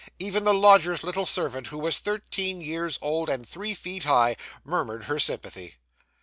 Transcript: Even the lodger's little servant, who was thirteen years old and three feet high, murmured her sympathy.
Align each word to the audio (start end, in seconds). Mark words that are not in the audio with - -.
Even 0.17 0.45
the 0.45 0.51
lodger's 0.55 1.03
little 1.03 1.27
servant, 1.27 1.67
who 1.67 1.77
was 1.77 1.99
thirteen 1.99 2.59
years 2.59 2.97
old 3.03 3.29
and 3.29 3.47
three 3.47 3.75
feet 3.75 4.01
high, 4.03 4.35
murmured 4.63 5.03
her 5.03 5.19
sympathy. 5.19 5.75